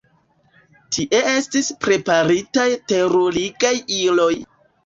Tie 0.95 1.19
estis 1.33 1.69
preparitaj 1.85 2.67
terurigaj 2.93 3.75
iloj. 4.01 4.33